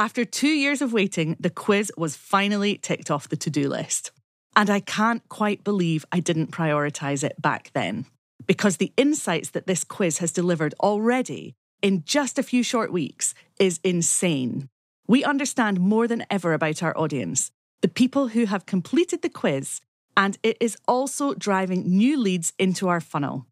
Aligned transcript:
After 0.00 0.24
two 0.24 0.48
years 0.48 0.80
of 0.80 0.94
waiting, 0.94 1.36
the 1.38 1.50
quiz 1.50 1.92
was 1.94 2.16
finally 2.16 2.78
ticked 2.78 3.10
off 3.10 3.28
the 3.28 3.36
to 3.36 3.50
do 3.50 3.68
list. 3.68 4.12
And 4.56 4.70
I 4.70 4.80
can't 4.80 5.28
quite 5.28 5.62
believe 5.62 6.06
I 6.10 6.20
didn't 6.20 6.52
prioritise 6.52 7.22
it 7.22 7.34
back 7.38 7.70
then. 7.74 8.06
Because 8.46 8.78
the 8.78 8.94
insights 8.96 9.50
that 9.50 9.66
this 9.66 9.84
quiz 9.84 10.16
has 10.16 10.32
delivered 10.32 10.74
already 10.80 11.52
in 11.82 12.02
just 12.06 12.38
a 12.38 12.42
few 12.42 12.62
short 12.62 12.90
weeks 12.90 13.34
is 13.58 13.78
insane. 13.84 14.70
We 15.06 15.22
understand 15.22 15.80
more 15.80 16.08
than 16.08 16.24
ever 16.30 16.54
about 16.54 16.82
our 16.82 16.96
audience, 16.96 17.50
the 17.82 17.88
people 17.88 18.28
who 18.28 18.46
have 18.46 18.64
completed 18.64 19.20
the 19.20 19.28
quiz, 19.28 19.82
and 20.16 20.38
it 20.42 20.56
is 20.60 20.78
also 20.88 21.34
driving 21.34 21.86
new 21.86 22.18
leads 22.18 22.54
into 22.58 22.88
our 22.88 23.02
funnel. 23.02 23.44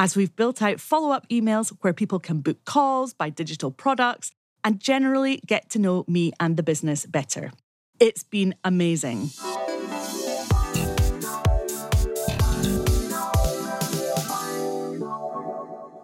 As 0.00 0.16
we've 0.16 0.34
built 0.34 0.62
out 0.62 0.80
follow 0.80 1.12
up 1.12 1.28
emails 1.28 1.72
where 1.80 1.92
people 1.92 2.18
can 2.18 2.40
book 2.40 2.64
calls, 2.64 3.14
buy 3.14 3.30
digital 3.30 3.70
products, 3.70 4.32
and 4.64 4.80
generally 4.80 5.40
get 5.46 5.70
to 5.70 5.78
know 5.78 6.04
me 6.08 6.32
and 6.38 6.56
the 6.56 6.62
business 6.62 7.06
better. 7.06 7.52
It's 8.00 8.22
been 8.22 8.54
amazing. 8.64 9.30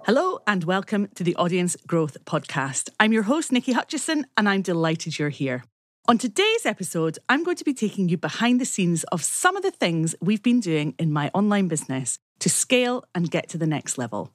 Hello 0.07 0.39
and 0.47 0.65
welcome 0.65 1.09
to 1.17 1.23
the 1.23 1.37
Audience 1.37 1.77
Growth 1.87 2.17
Podcast. 2.25 2.89
I'm 2.99 3.13
your 3.13 3.25
host, 3.25 3.51
Niki 3.51 3.75
Hutchison, 3.75 4.27
and 4.39 4.49
I'm 4.49 4.63
delighted 4.63 5.19
you're 5.19 5.29
here. 5.29 5.65
On 6.09 6.17
today's 6.17 6.65
episode, 6.65 7.19
I'm 7.29 7.45
going 7.45 7.59
to 7.59 7.65
be 7.65 7.75
taking 7.75 8.09
you 8.09 8.17
behind 8.17 8.59
the 8.59 8.65
scenes 8.65 9.05
of 9.13 9.23
some 9.23 9.59
of 9.59 9.63
the 9.63 9.71
things 9.71 10.15
we've 10.23 10.43
been 10.43 10.61
doing 10.61 10.95
in 10.99 11.13
my 11.13 11.31
online 11.35 11.69
business 11.69 12.19
to 12.39 12.49
scale 12.49 13.05
and 13.15 13.31
get 13.31 13.51
to 13.51 13.59
the 13.59 13.67
next 13.67 13.99
level. 13.99 14.33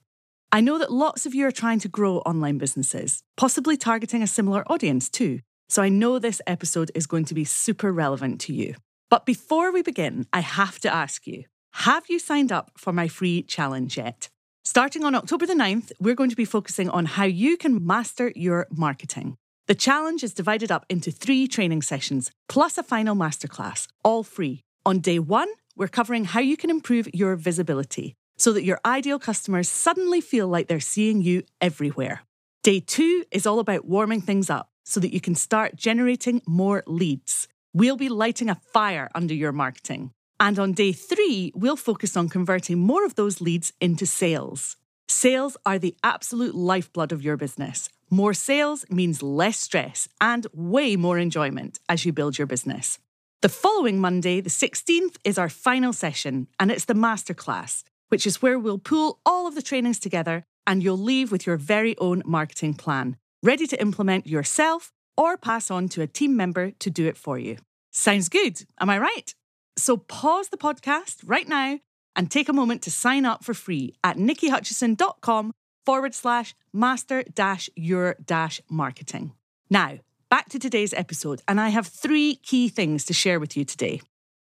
I 0.53 0.61
know 0.61 0.77
that 0.77 0.91
lots 0.91 1.25
of 1.25 1.33
you 1.33 1.47
are 1.47 1.51
trying 1.51 1.79
to 1.79 1.87
grow 1.87 2.17
online 2.17 2.59
businesses, 2.59 3.23
possibly 3.37 3.75
targeting 3.75 4.21
a 4.21 4.27
similar 4.27 4.63
audience 4.71 5.09
too. 5.09 5.39
So 5.67 5.81
I 5.81 5.89
know 5.89 6.19
this 6.19 6.43
episode 6.45 6.91
is 6.93 7.07
going 7.07 7.25
to 7.25 7.33
be 7.33 7.43
super 7.43 7.91
relevant 7.91 8.39
to 8.41 8.53
you. 8.53 8.75
But 9.09 9.25
before 9.25 9.71
we 9.71 9.81
begin, 9.81 10.27
I 10.31 10.41
have 10.41 10.77
to 10.81 10.93
ask 10.93 11.25
you 11.25 11.45
have 11.87 12.03
you 12.07 12.19
signed 12.19 12.51
up 12.51 12.69
for 12.77 12.93
my 12.93 13.07
free 13.07 13.41
challenge 13.41 13.97
yet? 13.97 14.29
Starting 14.63 15.03
on 15.03 15.15
October 15.15 15.47
the 15.47 15.55
9th, 15.55 15.91
we're 15.99 16.13
going 16.13 16.29
to 16.29 16.35
be 16.35 16.45
focusing 16.45 16.87
on 16.87 17.07
how 17.07 17.23
you 17.23 17.57
can 17.57 17.83
master 17.83 18.31
your 18.35 18.67
marketing. 18.69 19.37
The 19.65 19.73
challenge 19.73 20.23
is 20.23 20.35
divided 20.35 20.71
up 20.71 20.85
into 20.87 21.09
three 21.09 21.47
training 21.47 21.81
sessions, 21.81 22.29
plus 22.47 22.77
a 22.77 22.83
final 22.83 23.15
masterclass, 23.15 23.87
all 24.03 24.21
free. 24.21 24.61
On 24.85 24.99
day 24.99 25.17
one, 25.17 25.49
we're 25.75 25.87
covering 25.87 26.25
how 26.25 26.41
you 26.41 26.57
can 26.57 26.69
improve 26.69 27.07
your 27.11 27.35
visibility 27.35 28.13
so 28.37 28.53
that 28.53 28.63
your 28.63 28.79
ideal 28.85 29.19
customers 29.19 29.69
suddenly 29.69 30.21
feel 30.21 30.47
like 30.47 30.67
they're 30.67 30.79
seeing 30.79 31.21
you 31.21 31.43
everywhere. 31.61 32.21
Day 32.63 32.79
two 32.79 33.25
is 33.31 33.45
all 33.45 33.59
about 33.59 33.85
warming 33.85 34.21
things 34.21 34.49
up 34.49 34.69
so 34.85 34.99
that 34.99 35.13
you 35.13 35.21
can 35.21 35.35
start 35.35 35.75
generating 35.75 36.41
more 36.47 36.83
leads. 36.87 37.47
We'll 37.73 37.97
be 37.97 38.09
lighting 38.09 38.49
a 38.49 38.55
fire 38.55 39.09
under 39.15 39.33
your 39.33 39.51
marketing. 39.51 40.11
And 40.39 40.59
on 40.59 40.73
day 40.73 40.91
three, 40.91 41.51
we'll 41.55 41.75
focus 41.75 42.17
on 42.17 42.29
converting 42.29 42.79
more 42.79 43.05
of 43.05 43.15
those 43.15 43.41
leads 43.41 43.71
into 43.79 44.05
sales. 44.05 44.77
Sales 45.07 45.57
are 45.65 45.79
the 45.79 45.95
absolute 46.03 46.55
lifeblood 46.55 47.11
of 47.11 47.23
your 47.23 47.37
business. 47.37 47.89
More 48.09 48.33
sales 48.33 48.85
means 48.89 49.23
less 49.23 49.57
stress 49.57 50.07
and 50.21 50.47
way 50.53 50.95
more 50.95 51.17
enjoyment 51.17 51.79
as 51.89 52.05
you 52.05 52.13
build 52.13 52.37
your 52.37 52.47
business. 52.47 52.99
The 53.41 53.49
following 53.49 53.99
Monday, 53.99 54.39
the 54.39 54.49
16th, 54.49 55.17
is 55.23 55.37
our 55.37 55.49
final 55.49 55.93
session, 55.93 56.47
and 56.59 56.71
it's 56.71 56.85
the 56.85 56.93
masterclass 56.93 57.83
which 58.13 58.27
is 58.27 58.43
where 58.43 58.59
we'll 58.59 58.77
pool 58.77 59.19
all 59.25 59.47
of 59.47 59.55
the 59.55 59.61
trainings 59.63 59.97
together 59.97 60.45
and 60.67 60.83
you'll 60.83 60.95
leave 60.95 61.31
with 61.31 61.47
your 61.47 61.57
very 61.57 61.97
own 61.97 62.21
marketing 62.27 62.75
plan, 62.75 63.17
ready 63.41 63.65
to 63.65 63.81
implement 63.81 64.27
yourself 64.27 64.91
or 65.17 65.35
pass 65.35 65.71
on 65.71 65.89
to 65.89 65.99
a 66.03 66.05
team 66.05 66.37
member 66.37 66.69
to 66.77 66.91
do 66.91 67.07
it 67.07 67.17
for 67.17 67.39
you. 67.39 67.57
Sounds 67.89 68.29
good, 68.29 68.65
am 68.79 68.91
I 68.91 68.99
right? 68.99 69.33
So 69.79 69.97
pause 69.97 70.49
the 70.49 70.57
podcast 70.57 71.23
right 71.25 71.47
now 71.47 71.79
and 72.15 72.29
take 72.29 72.49
a 72.49 72.53
moment 72.53 72.83
to 72.83 72.91
sign 72.91 73.25
up 73.25 73.43
for 73.43 73.55
free 73.55 73.95
at 74.03 74.17
nikiHutchison.com 74.17 75.51
forward 75.83 76.13
slash 76.13 76.53
master 76.71 77.23
dash 77.23 77.67
your 77.75 78.15
dash 78.23 78.61
marketing. 78.69 79.33
Now, 79.71 79.97
back 80.29 80.49
to 80.49 80.59
today's 80.59 80.93
episode, 80.93 81.41
and 81.47 81.59
I 81.59 81.69
have 81.69 81.87
three 81.87 82.35
key 82.35 82.69
things 82.69 83.05
to 83.05 83.13
share 83.13 83.39
with 83.39 83.57
you 83.57 83.65
today. 83.65 84.01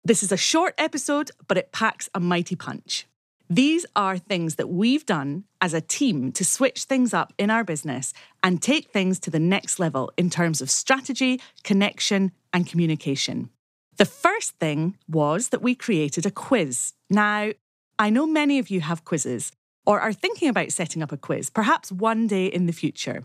This 0.04 0.24
is 0.24 0.32
a 0.32 0.36
short 0.36 0.74
episode, 0.78 1.30
but 1.46 1.58
it 1.58 1.70
packs 1.70 2.10
a 2.12 2.18
mighty 2.18 2.56
punch. 2.56 3.06
These 3.54 3.84
are 3.94 4.16
things 4.16 4.54
that 4.54 4.70
we've 4.70 5.04
done 5.04 5.44
as 5.60 5.74
a 5.74 5.82
team 5.82 6.32
to 6.32 6.42
switch 6.42 6.84
things 6.84 7.12
up 7.12 7.34
in 7.36 7.50
our 7.50 7.64
business 7.64 8.14
and 8.42 8.62
take 8.62 8.88
things 8.88 9.20
to 9.20 9.30
the 9.30 9.38
next 9.38 9.78
level 9.78 10.10
in 10.16 10.30
terms 10.30 10.62
of 10.62 10.70
strategy, 10.70 11.38
connection, 11.62 12.32
and 12.54 12.66
communication. 12.66 13.50
The 13.98 14.06
first 14.06 14.52
thing 14.52 14.96
was 15.06 15.50
that 15.50 15.60
we 15.60 15.74
created 15.74 16.24
a 16.24 16.30
quiz. 16.30 16.94
Now, 17.10 17.50
I 17.98 18.08
know 18.08 18.26
many 18.26 18.58
of 18.58 18.70
you 18.70 18.80
have 18.80 19.04
quizzes 19.04 19.52
or 19.84 20.00
are 20.00 20.14
thinking 20.14 20.48
about 20.48 20.72
setting 20.72 21.02
up 21.02 21.12
a 21.12 21.18
quiz, 21.18 21.50
perhaps 21.50 21.92
one 21.92 22.26
day 22.26 22.46
in 22.46 22.64
the 22.64 22.72
future. 22.72 23.22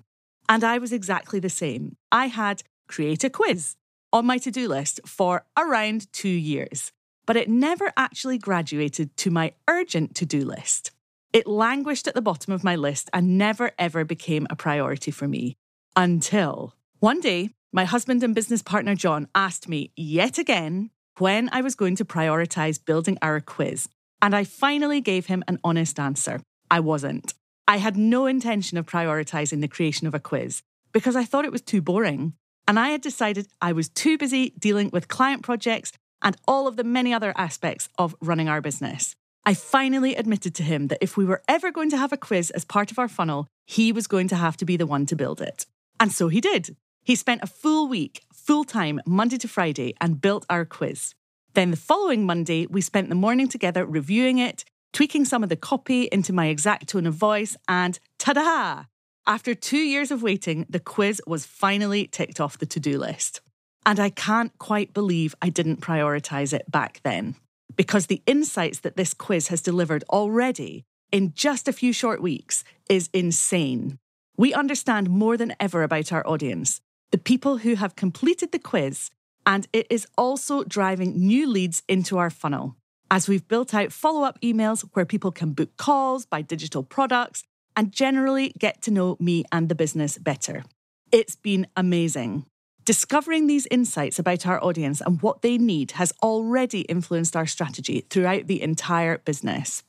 And 0.50 0.62
I 0.62 0.78
was 0.78 0.92
exactly 0.92 1.40
the 1.40 1.50
same. 1.50 1.96
I 2.12 2.26
had 2.28 2.64
create 2.90 3.24
a 3.24 3.30
quiz 3.30 3.78
on 4.12 4.26
my 4.26 4.40
to 4.40 4.52
do 4.52 4.68
list 4.68 5.00
for 5.06 5.46
around 5.58 6.12
two 6.12 6.28
years 6.28 6.92
but 7.28 7.36
it 7.36 7.50
never 7.50 7.94
actually 7.96 8.40
graduated 8.40 9.16
to 9.18 9.30
my 9.30 9.52
urgent 9.68 10.16
to 10.16 10.26
do 10.26 10.44
list. 10.44 10.92
It 11.34 11.46
languished 11.46 12.08
at 12.08 12.16
the 12.16 12.22
bottom 12.22 12.54
of 12.54 12.64
my 12.64 12.76
list 12.76 13.10
and 13.14 13.38
never 13.38 13.72
ever 13.78 14.04
became 14.04 14.48
a 14.50 14.56
priority 14.56 15.12
for 15.12 15.28
me 15.28 15.58
until 15.96 16.74
one 17.00 17.20
day 17.20 17.52
my 17.74 17.84
husband 17.86 18.24
and 18.24 18.34
business 18.34 18.64
partner 18.64 18.96
John 18.96 19.28
asked 19.36 19.68
me 19.68 19.92
yet 19.96 20.40
again 20.40 20.90
when 21.20 21.50
I 21.52 21.62
was 21.62 21.76
going 21.76 21.98
to 21.98 22.06
prioritize 22.06 22.84
building 22.84 23.18
our 23.22 23.42
quiz. 23.42 23.90
And 24.22 24.36
I 24.36 24.46
finally 24.46 25.02
gave 25.02 25.26
him 25.26 25.44
an 25.48 25.60
honest 25.64 26.00
answer. 26.00 26.42
I 26.72 26.80
wasn't. 26.80 27.34
I 27.68 27.78
had 27.78 27.98
no 27.98 28.26
intention 28.26 28.78
of 28.78 28.86
prioritizing 28.86 29.60
the 29.62 29.68
creation 29.68 30.08
of 30.08 30.16
a 30.16 30.20
quiz 30.20 30.64
because 30.94 31.16
I 31.16 31.26
thought 31.26 31.46
it 31.46 31.52
was 31.52 31.62
too 31.62 31.82
boring. 31.82 32.34
And 32.68 32.80
I 32.80 32.90
had 32.90 33.02
decided 33.02 33.48
I 33.62 33.74
was 33.74 33.90
too 33.90 34.18
busy 34.18 34.54
dealing 34.58 34.90
with 34.92 35.08
client 35.08 35.44
projects 35.44 35.92
and 36.22 36.36
all 36.48 36.68
of 36.68 36.76
the 36.76 36.84
many 36.84 37.14
other 37.14 37.34
aspects 37.38 37.90
of 37.98 38.16
running 38.22 38.50
our 38.50 38.62
business. 38.62 39.16
I 39.46 39.54
finally 39.54 40.16
admitted 40.16 40.54
to 40.56 40.64
him 40.64 40.88
that 40.88 40.98
if 41.02 41.16
we 41.16 41.24
were 41.24 41.42
ever 41.48 41.72
going 41.72 41.90
to 41.92 41.98
have 41.98 42.12
a 42.12 42.18
quiz 42.18 42.50
as 42.52 42.66
part 42.66 42.92
of 42.92 43.00
our 43.00 43.08
funnel, 43.08 43.48
he 43.66 43.92
was 43.92 44.08
going 44.08 44.28
to 44.28 44.36
have 44.36 44.58
to 44.58 44.66
be 44.66 44.76
the 44.76 44.86
one 44.86 45.06
to 45.06 45.16
build 45.16 45.42
it. 45.42 45.66
And 46.00 46.12
so 46.12 46.28
he 46.28 46.42
did. 46.42 46.76
He 47.04 47.16
spent 47.16 47.44
a 47.44 47.48
full 47.48 47.88
week, 47.88 48.24
full 48.34 48.66
time, 48.66 49.00
Monday 49.06 49.38
to 49.38 49.48
Friday, 49.48 49.94
and 50.02 50.20
built 50.20 50.46
our 50.50 50.66
quiz. 50.66 51.16
Then 51.54 51.72
the 51.72 51.78
following 51.78 52.26
Monday, 52.26 52.68
we 52.68 52.82
spent 52.82 53.10
the 53.10 53.16
morning 53.16 53.48
together 53.48 53.86
reviewing 53.86 54.38
it, 54.38 54.66
tweaking 54.92 55.24
some 55.24 55.44
of 55.44 55.50
the 55.50 55.56
copy 55.56 56.04
into 56.12 56.34
my 56.34 56.48
exact 56.48 56.90
tone 56.90 57.08
of 57.08 57.14
voice, 57.14 57.56
and 57.68 58.00
ta 58.20 58.34
da! 58.34 58.84
After 59.26 59.56
two 59.56 59.78
years 59.78 60.12
of 60.12 60.22
waiting, 60.22 60.66
the 60.70 60.80
quiz 60.80 61.22
was 61.26 61.46
finally 61.46 62.08
ticked 62.08 62.40
off 62.40 62.58
the 62.58 62.66
to 62.66 62.80
do 62.80 62.98
list. 62.98 63.42
And 63.88 64.02
I 64.02 64.10
can't 64.10 64.52
quite 64.60 64.94
believe 64.94 65.34
I 65.42 65.48
didn't 65.48 65.80
prioritize 65.80 66.52
it 66.52 66.70
back 66.70 67.00
then. 67.04 67.36
Because 67.78 68.08
the 68.08 68.22
insights 68.26 68.80
that 68.80 68.98
this 68.98 69.14
quiz 69.14 69.48
has 69.48 69.62
delivered 69.62 70.04
already 70.10 70.84
in 71.10 71.32
just 71.34 71.70
a 71.70 71.74
few 71.74 71.94
short 71.94 72.22
weeks 72.22 72.66
is 72.90 73.10
insane. 73.14 73.98
We 74.36 74.54
understand 74.54 75.10
more 75.10 75.38
than 75.38 75.56
ever 75.58 75.84
about 75.84 76.12
our 76.12 76.28
audience, 76.28 76.82
the 77.12 77.18
people 77.18 77.60
who 77.60 77.76
have 77.76 77.96
completed 77.96 78.52
the 78.52 78.60
quiz, 78.60 79.10
and 79.46 79.70
it 79.72 79.88
is 79.90 80.06
also 80.18 80.66
driving 80.66 81.18
new 81.18 81.48
leads 81.48 81.82
into 81.88 82.18
our 82.18 82.30
funnel. 82.30 82.76
As 83.10 83.30
we've 83.30 83.48
built 83.48 83.74
out 83.74 83.94
follow 83.94 84.24
up 84.24 84.42
emails 84.42 84.82
where 84.92 85.06
people 85.06 85.32
can 85.32 85.54
book 85.54 85.78
calls, 85.78 86.26
buy 86.26 86.42
digital 86.42 86.84
products, 86.84 87.46
and 87.74 87.94
generally 87.94 88.52
get 88.60 88.82
to 88.82 88.92
know 88.92 89.16
me 89.22 89.46
and 89.50 89.70
the 89.70 89.76
business 89.76 90.18
better. 90.18 90.66
It's 91.14 91.38
been 91.38 91.68
amazing. 91.78 92.46
Discovering 92.88 93.48
these 93.48 93.68
insights 93.70 94.18
about 94.18 94.48
our 94.48 94.64
audience 94.64 95.02
and 95.02 95.22
what 95.22 95.42
they 95.42 95.58
need 95.58 95.92
has 96.00 96.14
already 96.24 96.84
influenced 96.84 97.36
our 97.36 97.46
strategy 97.46 98.06
throughout 98.10 98.48
the 98.48 98.62
entire 98.62 99.18
business. 99.18 99.84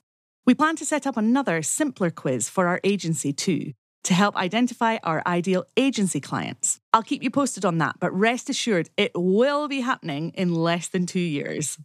We 0.44 0.56
plan 0.56 0.74
to 0.74 0.84
set 0.84 1.06
up 1.06 1.16
another, 1.16 1.62
simpler 1.62 2.10
quiz 2.10 2.48
for 2.48 2.66
our 2.66 2.80
agency 2.82 3.32
too, 3.32 3.72
to 4.02 4.14
help 4.14 4.34
identify 4.34 4.98
our 5.04 5.22
ideal 5.28 5.64
agency 5.76 6.18
clients. 6.18 6.80
I'll 6.92 7.04
keep 7.04 7.22
you 7.22 7.30
posted 7.30 7.64
on 7.64 7.78
that, 7.78 8.00
but 8.00 8.12
rest 8.12 8.50
assured 8.50 8.90
it 8.96 9.12
will 9.14 9.68
be 9.68 9.82
happening 9.82 10.30
in 10.30 10.52
less 10.52 10.88
than 10.88 11.06
two 11.06 11.20
years. 11.20 11.78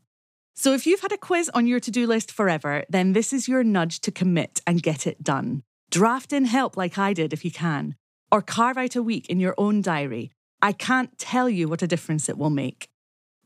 So 0.56 0.74
if 0.74 0.88
you've 0.88 1.02
had 1.02 1.12
a 1.12 1.18
quiz 1.18 1.48
on 1.54 1.68
your 1.68 1.80
to 1.82 1.92
do 1.92 2.08
list 2.08 2.32
forever, 2.32 2.86
then 2.90 3.14
this 3.14 3.34
is 3.34 3.48
your 3.48 3.64
nudge 3.64 4.00
to 4.00 4.12
commit 4.12 4.62
and 4.66 4.82
get 4.82 5.06
it 5.06 5.22
done. 5.22 5.62
Draft 5.92 6.34
in 6.34 6.46
help 6.46 6.76
like 6.76 6.98
I 6.98 7.14
did 7.14 7.34
if 7.34 7.46
you 7.46 7.52
can, 7.52 7.98
or 8.32 8.42
carve 8.42 8.80
out 8.80 8.96
a 8.96 9.04
week 9.04 9.30
in 9.30 9.40
your 9.40 9.54
own 9.60 9.84
diary 9.84 10.32
I 10.64 10.72
can't 10.72 11.18
tell 11.18 11.50
you 11.50 11.68
what 11.68 11.82
a 11.82 11.88
difference 11.88 12.30
it 12.30 12.38
will 12.38 12.50
make. 12.50 12.88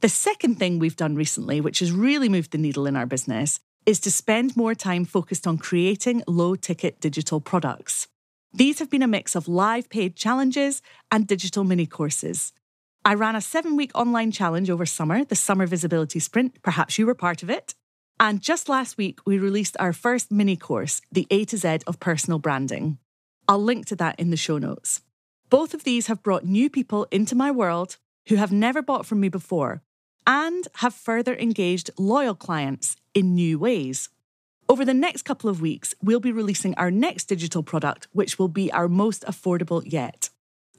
The 0.02 0.08
second 0.08 0.60
thing 0.60 0.78
we've 0.78 0.96
done 0.96 1.16
recently, 1.16 1.60
which 1.60 1.80
has 1.80 1.92
really 1.92 2.30
moved 2.30 2.52
the 2.52 2.60
needle 2.60 2.86
in 2.86 2.96
our 2.96 3.08
business, 3.08 3.60
is 3.88 4.00
to 4.02 4.12
spend 4.12 4.56
more 4.56 4.76
time 4.76 5.04
focused 5.04 5.48
on 5.48 5.58
creating 5.58 6.22
low 6.28 6.56
ticket 6.56 7.02
digital 7.02 7.42
products. 7.42 8.08
These 8.54 8.78
have 8.78 8.92
been 8.92 9.02
a 9.02 9.08
mix 9.08 9.36
of 9.36 9.48
live 9.48 9.90
paid 9.90 10.16
challenges 10.16 10.84
and 11.12 11.26
digital 11.26 11.64
mini 11.64 11.88
courses. 11.88 12.54
I 13.04 13.16
ran 13.16 13.36
a 13.36 13.42
seven 13.42 13.76
week 13.76 13.94
online 13.96 14.30
challenge 14.30 14.70
over 14.70 14.86
summer, 14.86 15.26
the 15.26 15.36
Summer 15.36 15.66
Visibility 15.66 16.20
Sprint. 16.20 16.62
Perhaps 16.62 17.00
you 17.00 17.08
were 17.08 17.16
part 17.16 17.42
of 17.42 17.50
it. 17.50 17.74
And 18.20 18.42
just 18.42 18.70
last 18.70 18.96
week, 18.96 19.22
we 19.26 19.40
released 19.40 19.76
our 19.80 19.92
first 19.92 20.32
mini 20.32 20.56
course, 20.56 21.02
The 21.12 21.26
A 21.32 21.46
to 21.46 21.58
Z 21.58 21.80
of 21.88 22.00
Personal 22.00 22.38
Branding. 22.38 23.00
I'll 23.48 23.64
link 23.64 23.88
to 23.88 23.96
that 23.96 24.20
in 24.20 24.30
the 24.30 24.38
show 24.38 24.60
notes. 24.60 25.02
Both 25.50 25.74
of 25.74 25.86
these 25.86 26.08
have 26.08 26.24
brought 26.24 26.44
new 26.44 26.70
people 26.70 27.08
into 27.10 27.36
my 27.36 27.52
world 27.52 27.98
who 28.28 28.36
have 28.36 28.52
never 28.52 28.82
bought 28.82 29.06
from 29.06 29.22
me 29.22 29.30
before 29.30 29.82
and 30.26 30.68
have 30.76 30.94
further 30.94 31.36
engaged 31.36 31.90
loyal 31.98 32.36
clients 32.36 32.98
in 33.14 33.34
new 33.34 33.58
ways. 33.58 34.10
Over 34.68 34.84
the 34.84 34.94
next 34.94 35.22
couple 35.22 35.50
of 35.50 35.62
weeks, 35.62 35.96
we'll 36.04 36.20
be 36.20 36.34
releasing 36.34 36.76
our 36.76 36.92
next 36.92 37.26
digital 37.26 37.64
product, 37.64 38.10
which 38.12 38.38
will 38.38 38.50
be 38.50 38.70
our 38.74 38.90
most 38.90 39.24
affordable 39.24 39.82
yet. 39.86 40.30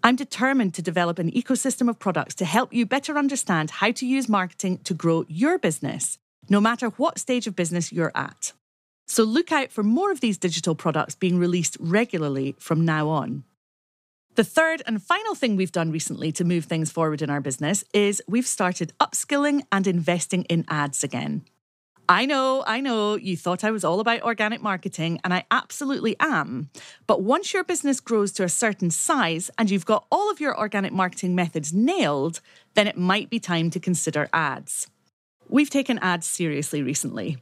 I'm 0.02 0.16
determined 0.16 0.74
to 0.74 0.82
develop 0.82 1.18
an 1.18 1.30
ecosystem 1.30 1.88
of 1.88 1.98
products 1.98 2.34
to 2.36 2.44
help 2.44 2.74
you 2.74 2.84
better 2.84 3.16
understand 3.16 3.70
how 3.70 3.90
to 3.92 4.06
use 4.06 4.28
marketing 4.28 4.78
to 4.84 4.92
grow 4.92 5.24
your 5.28 5.58
business, 5.58 6.18
no 6.50 6.60
matter 6.60 6.88
what 6.90 7.18
stage 7.18 7.46
of 7.46 7.56
business 7.56 7.90
you're 7.90 8.12
at. 8.14 8.52
So 9.06 9.24
look 9.24 9.50
out 9.50 9.72
for 9.72 9.82
more 9.82 10.12
of 10.12 10.20
these 10.20 10.36
digital 10.36 10.74
products 10.74 11.14
being 11.14 11.38
released 11.38 11.78
regularly 11.80 12.54
from 12.58 12.84
now 12.84 13.08
on. 13.08 13.44
The 14.38 14.44
third 14.44 14.84
and 14.86 15.02
final 15.02 15.34
thing 15.34 15.56
we've 15.56 15.72
done 15.72 15.90
recently 15.90 16.30
to 16.30 16.44
move 16.44 16.66
things 16.66 16.92
forward 16.92 17.22
in 17.22 17.28
our 17.28 17.40
business 17.40 17.82
is 17.92 18.22
we've 18.28 18.46
started 18.46 18.92
upskilling 19.00 19.62
and 19.72 19.84
investing 19.84 20.44
in 20.44 20.64
ads 20.68 21.02
again. 21.02 21.42
I 22.08 22.24
know, 22.24 22.62
I 22.64 22.80
know, 22.80 23.16
you 23.16 23.36
thought 23.36 23.64
I 23.64 23.72
was 23.72 23.82
all 23.82 23.98
about 23.98 24.22
organic 24.22 24.62
marketing, 24.62 25.18
and 25.24 25.34
I 25.34 25.42
absolutely 25.50 26.14
am. 26.20 26.70
But 27.08 27.22
once 27.22 27.52
your 27.52 27.64
business 27.64 27.98
grows 27.98 28.30
to 28.34 28.44
a 28.44 28.48
certain 28.48 28.92
size 28.92 29.50
and 29.58 29.72
you've 29.72 29.84
got 29.84 30.06
all 30.08 30.30
of 30.30 30.38
your 30.38 30.56
organic 30.56 30.92
marketing 30.92 31.34
methods 31.34 31.72
nailed, 31.72 32.40
then 32.74 32.86
it 32.86 32.96
might 32.96 33.30
be 33.30 33.40
time 33.40 33.70
to 33.70 33.80
consider 33.80 34.28
ads. 34.32 34.86
We've 35.48 35.68
taken 35.68 35.98
ads 35.98 36.28
seriously 36.28 36.80
recently. 36.80 37.38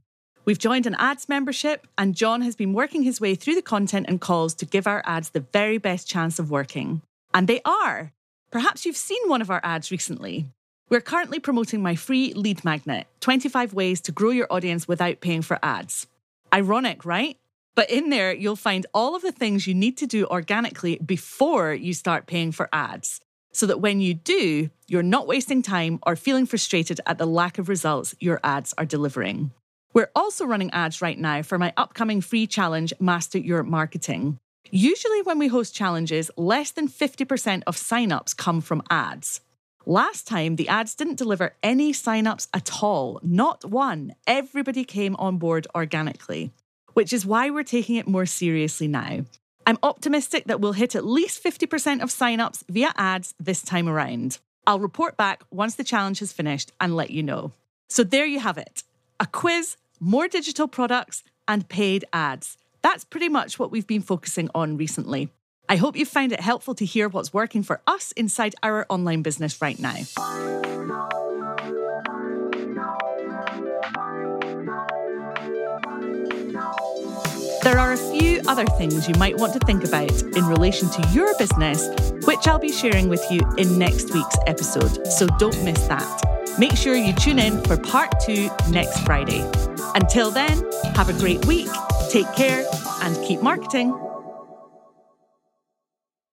We've 0.46 0.58
joined 0.60 0.86
an 0.86 0.94
ads 0.96 1.28
membership, 1.28 1.88
and 1.98 2.14
John 2.14 2.40
has 2.42 2.54
been 2.54 2.72
working 2.72 3.02
his 3.02 3.20
way 3.20 3.34
through 3.34 3.56
the 3.56 3.62
content 3.62 4.06
and 4.08 4.20
calls 4.20 4.54
to 4.54 4.64
give 4.64 4.86
our 4.86 5.02
ads 5.04 5.30
the 5.30 5.44
very 5.52 5.76
best 5.76 6.06
chance 6.06 6.38
of 6.38 6.52
working. 6.52 7.02
And 7.34 7.48
they 7.48 7.60
are. 7.64 8.12
Perhaps 8.52 8.86
you've 8.86 8.96
seen 8.96 9.28
one 9.28 9.42
of 9.42 9.50
our 9.50 9.60
ads 9.64 9.90
recently. 9.90 10.46
We're 10.88 11.00
currently 11.00 11.40
promoting 11.40 11.82
my 11.82 11.96
free 11.96 12.32
lead 12.32 12.64
magnet 12.64 13.08
25 13.22 13.74
ways 13.74 14.00
to 14.02 14.12
grow 14.12 14.30
your 14.30 14.46
audience 14.48 14.86
without 14.86 15.20
paying 15.20 15.42
for 15.42 15.58
ads. 15.64 16.06
Ironic, 16.54 17.04
right? 17.04 17.36
But 17.74 17.90
in 17.90 18.10
there, 18.10 18.32
you'll 18.32 18.54
find 18.54 18.86
all 18.94 19.16
of 19.16 19.22
the 19.22 19.32
things 19.32 19.66
you 19.66 19.74
need 19.74 19.96
to 19.96 20.06
do 20.06 20.26
organically 20.26 21.00
before 21.04 21.74
you 21.74 21.92
start 21.92 22.28
paying 22.28 22.52
for 22.52 22.68
ads. 22.72 23.20
So 23.52 23.66
that 23.66 23.80
when 23.80 24.00
you 24.00 24.14
do, 24.14 24.70
you're 24.86 25.02
not 25.02 25.26
wasting 25.26 25.62
time 25.62 25.98
or 26.06 26.14
feeling 26.14 26.46
frustrated 26.46 27.00
at 27.04 27.18
the 27.18 27.26
lack 27.26 27.58
of 27.58 27.68
results 27.68 28.14
your 28.20 28.38
ads 28.44 28.74
are 28.78 28.86
delivering. 28.86 29.50
We're 29.96 30.10
also 30.14 30.44
running 30.44 30.70
ads 30.72 31.00
right 31.00 31.18
now 31.18 31.40
for 31.40 31.56
my 31.56 31.72
upcoming 31.78 32.20
free 32.20 32.46
challenge, 32.46 32.92
Master 33.00 33.38
Your 33.38 33.62
Marketing. 33.62 34.36
Usually, 34.70 35.22
when 35.22 35.38
we 35.38 35.46
host 35.46 35.74
challenges, 35.74 36.30
less 36.36 36.70
than 36.70 36.86
50% 36.86 37.62
of 37.66 37.76
signups 37.76 38.36
come 38.36 38.60
from 38.60 38.82
ads. 38.90 39.40
Last 39.86 40.28
time, 40.28 40.56
the 40.56 40.68
ads 40.68 40.94
didn't 40.94 41.16
deliver 41.16 41.54
any 41.62 41.94
signups 41.94 42.48
at 42.52 42.82
all, 42.82 43.20
not 43.22 43.64
one. 43.64 44.14
Everybody 44.26 44.84
came 44.84 45.16
on 45.16 45.38
board 45.38 45.66
organically, 45.74 46.52
which 46.92 47.14
is 47.14 47.24
why 47.24 47.48
we're 47.48 47.62
taking 47.62 47.96
it 47.96 48.06
more 48.06 48.26
seriously 48.26 48.88
now. 48.88 49.24
I'm 49.66 49.78
optimistic 49.82 50.44
that 50.44 50.60
we'll 50.60 50.74
hit 50.74 50.94
at 50.94 51.06
least 51.06 51.42
50% 51.42 52.02
of 52.02 52.10
signups 52.10 52.64
via 52.68 52.92
ads 52.98 53.32
this 53.40 53.62
time 53.62 53.88
around. 53.88 54.40
I'll 54.66 54.78
report 54.78 55.16
back 55.16 55.42
once 55.50 55.76
the 55.76 55.84
challenge 55.84 56.18
has 56.18 56.34
finished 56.34 56.70
and 56.82 56.94
let 56.94 57.12
you 57.12 57.22
know. 57.22 57.52
So 57.88 58.04
there 58.04 58.26
you 58.26 58.40
have 58.40 58.58
it 58.58 58.82
a 59.18 59.26
quiz 59.26 59.78
more 60.00 60.28
digital 60.28 60.68
products, 60.68 61.22
and 61.48 61.68
paid 61.68 62.04
ads. 62.12 62.56
That's 62.82 63.04
pretty 63.04 63.28
much 63.28 63.58
what 63.58 63.70
we've 63.70 63.86
been 63.86 64.02
focusing 64.02 64.48
on 64.54 64.76
recently. 64.76 65.30
I 65.68 65.76
hope 65.76 65.96
you 65.96 66.06
found 66.06 66.32
it 66.32 66.40
helpful 66.40 66.74
to 66.76 66.84
hear 66.84 67.08
what's 67.08 67.32
working 67.32 67.62
for 67.62 67.80
us 67.86 68.12
inside 68.12 68.54
our 68.62 68.86
online 68.88 69.22
business 69.22 69.60
right 69.60 69.78
now. 69.78 69.96
There 77.62 77.80
are 77.80 77.92
a 77.92 77.96
few 77.96 78.40
other 78.46 78.64
things 78.78 79.08
you 79.08 79.14
might 79.16 79.36
want 79.38 79.52
to 79.54 79.58
think 79.58 79.82
about 79.82 80.22
in 80.22 80.46
relation 80.46 80.88
to 80.88 81.08
your 81.12 81.36
business, 81.36 82.12
which 82.24 82.46
I'll 82.46 82.60
be 82.60 82.70
sharing 82.70 83.08
with 83.08 83.24
you 83.28 83.40
in 83.58 83.76
next 83.76 84.14
week's 84.14 84.36
episode, 84.46 85.04
so 85.08 85.26
don't 85.38 85.64
miss 85.64 85.88
that. 85.88 86.35
Make 86.58 86.74
sure 86.74 86.94
you 86.94 87.12
tune 87.12 87.38
in 87.38 87.62
for 87.64 87.76
part 87.76 88.18
two 88.20 88.48
next 88.70 89.00
Friday. 89.00 89.48
Until 89.94 90.30
then, 90.30 90.64
have 90.94 91.10
a 91.10 91.12
great 91.12 91.44
week, 91.44 91.68
take 92.10 92.32
care, 92.34 92.64
and 93.02 93.14
keep 93.26 93.42
marketing. 93.42 93.90